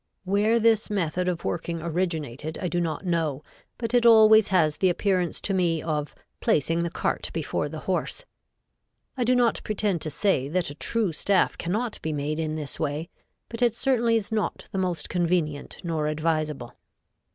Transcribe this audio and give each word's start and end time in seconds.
Where 0.23 0.59
this 0.59 0.89
method 0.89 1.27
of 1.27 1.45
working 1.45 1.79
originated 1.79 2.57
I 2.59 2.67
do 2.69 2.81
not 2.81 3.05
know, 3.05 3.43
but 3.77 3.93
it 3.93 4.03
always 4.03 4.47
has 4.47 4.77
the 4.77 4.89
appearance 4.89 5.39
to 5.41 5.53
me 5.53 5.79
of 5.83 6.15
"placing 6.39 6.81
the 6.81 6.89
cart 6.89 7.29
before 7.33 7.69
the 7.69 7.81
horse." 7.81 8.25
I 9.15 9.23
do 9.23 9.35
not 9.35 9.61
pretend 9.63 10.01
to 10.01 10.09
say 10.09 10.47
that 10.49 10.71
a 10.71 10.73
true 10.73 11.11
staff 11.11 11.55
cannot 11.55 12.01
be 12.01 12.13
made 12.13 12.39
in 12.39 12.55
this 12.55 12.79
way, 12.79 13.09
but 13.47 13.61
it 13.61 13.75
certainly 13.75 14.15
is 14.15 14.31
not 14.31 14.65
the 14.71 14.79
most 14.79 15.07
convenient 15.07 15.77
nor 15.83 16.07
advisable. 16.07 16.73